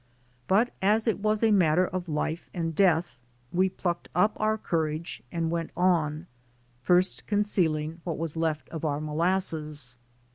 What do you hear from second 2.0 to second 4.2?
life and death, we plucked